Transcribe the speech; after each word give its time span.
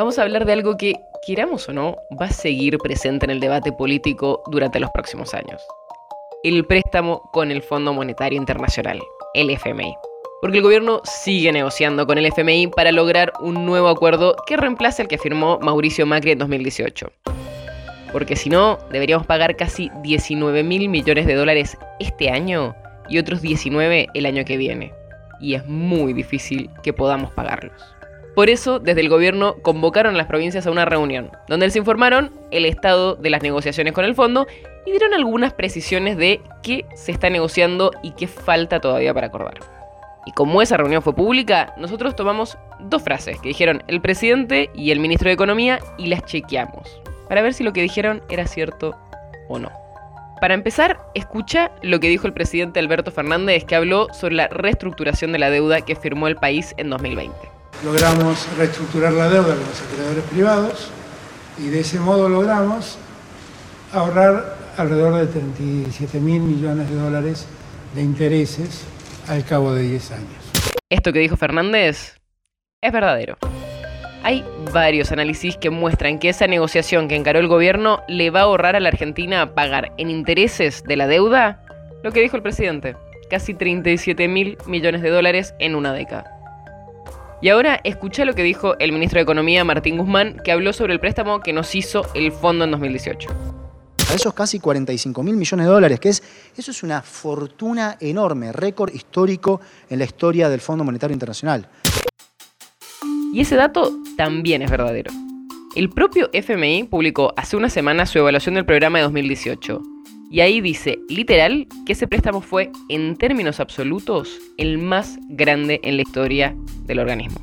vamos 0.00 0.18
a 0.18 0.22
hablar 0.22 0.46
de 0.46 0.54
algo 0.54 0.78
que, 0.78 0.94
queramos 1.26 1.68
o 1.68 1.74
no, 1.74 1.94
va 2.18 2.24
a 2.24 2.32
seguir 2.32 2.78
presente 2.78 3.26
en 3.26 3.32
el 3.32 3.38
debate 3.38 3.70
político 3.70 4.42
durante 4.46 4.80
los 4.80 4.90
próximos 4.92 5.34
años. 5.34 5.60
El 6.42 6.64
préstamo 6.64 7.20
con 7.34 7.50
el 7.50 7.60
Fondo 7.60 7.92
Monetario 7.92 8.38
Internacional, 8.38 8.98
el 9.34 9.50
FMI. 9.50 9.94
Porque 10.40 10.56
el 10.56 10.62
gobierno 10.62 11.02
sigue 11.04 11.52
negociando 11.52 12.06
con 12.06 12.16
el 12.16 12.24
FMI 12.24 12.68
para 12.68 12.92
lograr 12.92 13.30
un 13.40 13.66
nuevo 13.66 13.88
acuerdo 13.88 14.36
que 14.46 14.56
reemplace 14.56 15.02
el 15.02 15.08
que 15.08 15.18
firmó 15.18 15.58
Mauricio 15.58 16.06
Macri 16.06 16.30
en 16.30 16.38
2018. 16.38 17.12
Porque 18.10 18.36
si 18.36 18.48
no, 18.48 18.78
deberíamos 18.90 19.26
pagar 19.26 19.54
casi 19.54 19.90
19 20.02 20.62
mil 20.62 20.88
millones 20.88 21.26
de 21.26 21.34
dólares 21.34 21.76
este 21.98 22.30
año 22.30 22.74
y 23.10 23.18
otros 23.18 23.42
19 23.42 24.06
el 24.14 24.24
año 24.24 24.46
que 24.46 24.56
viene. 24.56 24.94
Y 25.40 25.56
es 25.56 25.66
muy 25.66 26.14
difícil 26.14 26.70
que 26.82 26.94
podamos 26.94 27.30
pagarlos. 27.32 27.99
Por 28.34 28.48
eso, 28.48 28.78
desde 28.78 29.00
el 29.00 29.08
gobierno 29.08 29.56
convocaron 29.62 30.14
a 30.14 30.18
las 30.18 30.26
provincias 30.26 30.66
a 30.66 30.70
una 30.70 30.84
reunión, 30.84 31.30
donde 31.48 31.66
les 31.66 31.76
informaron 31.76 32.32
el 32.50 32.64
estado 32.64 33.16
de 33.16 33.30
las 33.30 33.42
negociaciones 33.42 33.92
con 33.92 34.04
el 34.04 34.14
fondo 34.14 34.46
y 34.86 34.90
dieron 34.92 35.14
algunas 35.14 35.52
precisiones 35.52 36.16
de 36.16 36.40
qué 36.62 36.86
se 36.94 37.12
está 37.12 37.28
negociando 37.28 37.90
y 38.02 38.12
qué 38.12 38.28
falta 38.28 38.80
todavía 38.80 39.12
para 39.12 39.26
acordar. 39.26 39.58
Y 40.26 40.32
como 40.32 40.62
esa 40.62 40.76
reunión 40.76 41.02
fue 41.02 41.14
pública, 41.14 41.74
nosotros 41.76 42.14
tomamos 42.14 42.56
dos 42.78 43.02
frases 43.02 43.38
que 43.40 43.48
dijeron 43.48 43.82
el 43.88 44.00
presidente 44.00 44.70
y 44.74 44.92
el 44.92 45.00
ministro 45.00 45.28
de 45.28 45.34
Economía 45.34 45.80
y 45.98 46.06
las 46.06 46.24
chequeamos, 46.24 47.00
para 47.28 47.42
ver 47.42 47.52
si 47.52 47.64
lo 47.64 47.72
que 47.72 47.82
dijeron 47.82 48.22
era 48.28 48.46
cierto 48.46 48.96
o 49.48 49.58
no. 49.58 49.70
Para 50.40 50.54
empezar, 50.54 50.98
escucha 51.14 51.72
lo 51.82 52.00
que 52.00 52.08
dijo 52.08 52.26
el 52.26 52.32
presidente 52.32 52.80
Alberto 52.80 53.10
Fernández, 53.10 53.64
que 53.64 53.74
habló 53.74 54.06
sobre 54.12 54.36
la 54.36 54.48
reestructuración 54.48 55.32
de 55.32 55.38
la 55.38 55.50
deuda 55.50 55.82
que 55.82 55.96
firmó 55.96 56.28
el 56.28 56.36
país 56.36 56.74
en 56.78 56.90
2020 56.90 57.49
logramos 57.84 58.46
reestructurar 58.56 59.12
la 59.12 59.28
deuda 59.28 59.54
con 59.54 59.66
los 59.66 59.82
acreedores 59.82 60.24
privados 60.24 60.90
y 61.58 61.68
de 61.68 61.80
ese 61.80 61.98
modo 61.98 62.28
logramos 62.28 62.98
ahorrar 63.92 64.56
alrededor 64.76 65.14
de 65.14 65.26
37 65.26 66.20
mil 66.20 66.40
millones 66.40 66.88
de 66.88 66.96
dólares 66.96 67.46
de 67.94 68.02
intereses 68.02 68.84
al 69.28 69.44
cabo 69.44 69.74
de 69.74 69.82
10 69.82 70.12
años. 70.12 70.50
Esto 70.88 71.12
que 71.12 71.18
dijo 71.20 71.36
Fernández 71.36 72.16
es 72.82 72.92
verdadero. 72.92 73.36
Hay 74.22 74.44
varios 74.72 75.12
análisis 75.12 75.56
que 75.56 75.70
muestran 75.70 76.18
que 76.18 76.28
esa 76.28 76.46
negociación 76.46 77.08
que 77.08 77.16
encaró 77.16 77.38
el 77.38 77.48
gobierno 77.48 78.02
le 78.06 78.30
va 78.30 78.40
a 78.40 78.42
ahorrar 78.44 78.76
a 78.76 78.80
la 78.80 78.90
Argentina 78.90 79.54
pagar 79.54 79.92
en 79.96 80.10
intereses 80.10 80.84
de 80.84 80.96
la 80.96 81.06
deuda 81.06 81.64
lo 82.02 82.12
que 82.12 82.20
dijo 82.20 82.36
el 82.36 82.42
presidente, 82.42 82.96
casi 83.30 83.54
37 83.54 84.28
mil 84.28 84.58
millones 84.66 85.02
de 85.02 85.10
dólares 85.10 85.54
en 85.58 85.74
una 85.74 85.92
década. 85.92 86.39
Y 87.42 87.48
ahora 87.48 87.80
escucha 87.84 88.26
lo 88.26 88.34
que 88.34 88.42
dijo 88.42 88.78
el 88.78 88.92
ministro 88.92 89.16
de 89.18 89.22
Economía, 89.22 89.64
Martín 89.64 89.96
Guzmán, 89.96 90.36
que 90.44 90.52
habló 90.52 90.74
sobre 90.74 90.92
el 90.92 91.00
préstamo 91.00 91.40
que 91.40 91.54
nos 91.54 91.74
hizo 91.74 92.02
el 92.14 92.32
fondo 92.32 92.64
en 92.64 92.72
2018. 92.72 93.30
A 94.10 94.14
esos 94.14 94.34
casi 94.34 94.60
45 94.60 95.22
mil 95.22 95.36
millones 95.36 95.66
de 95.66 95.72
dólares, 95.72 96.00
que 96.00 96.10
es, 96.10 96.22
eso 96.56 96.70
es 96.70 96.82
una 96.82 97.00
fortuna 97.00 97.96
enorme, 98.00 98.52
récord 98.52 98.92
histórico 98.92 99.60
en 99.88 100.00
la 100.00 100.04
historia 100.04 100.50
del 100.50 100.60
Fondo 100.60 100.84
Monetario 100.84 101.14
Internacional. 101.14 101.66
Y 103.32 103.40
ese 103.40 103.56
dato 103.56 103.90
también 104.18 104.60
es 104.60 104.70
verdadero. 104.70 105.10
El 105.76 105.88
propio 105.88 106.28
FMI 106.32 106.84
publicó 106.84 107.32
hace 107.36 107.56
una 107.56 107.70
semana 107.70 108.04
su 108.04 108.18
evaluación 108.18 108.56
del 108.56 108.66
programa 108.66 108.98
de 108.98 109.04
2018 109.04 109.80
y 110.30 110.40
ahí 110.40 110.60
dice, 110.60 111.00
literal, 111.08 111.66
que 111.84 111.94
ese 111.94 112.06
préstamo 112.06 112.40
fue, 112.40 112.70
en 112.88 113.16
términos 113.16 113.58
absolutos, 113.58 114.38
el 114.56 114.78
más 114.78 115.18
grande 115.28 115.80
en 115.82 115.96
la 115.96 116.02
historia 116.02 116.54
del 116.86 117.00
organismo. 117.00 117.40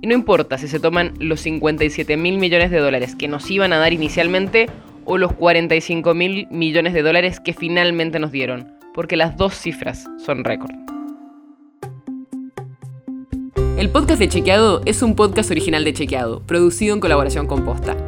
Y 0.00 0.06
no 0.06 0.14
importa 0.14 0.56
si 0.56 0.66
se 0.66 0.80
toman 0.80 1.12
los 1.18 1.40
57 1.40 2.16
mil 2.16 2.38
millones 2.38 2.70
de 2.70 2.78
dólares 2.78 3.14
que 3.14 3.28
nos 3.28 3.50
iban 3.50 3.74
a 3.74 3.78
dar 3.78 3.92
inicialmente 3.92 4.70
o 5.04 5.18
los 5.18 5.34
45 5.34 6.14
mil 6.14 6.46
millones 6.50 6.94
de 6.94 7.02
dólares 7.02 7.38
que 7.38 7.52
finalmente 7.52 8.18
nos 8.18 8.32
dieron, 8.32 8.72
porque 8.94 9.16
las 9.18 9.36
dos 9.36 9.54
cifras 9.54 10.06
son 10.24 10.44
récord. 10.44 10.72
El 13.76 13.90
podcast 13.90 14.20
de 14.20 14.28
Chequeado 14.28 14.80
es 14.86 15.02
un 15.02 15.14
podcast 15.14 15.50
original 15.50 15.84
de 15.84 15.92
Chequeado, 15.92 16.40
producido 16.46 16.94
en 16.94 17.00
colaboración 17.00 17.46
con 17.46 17.64
Posta. 17.64 18.07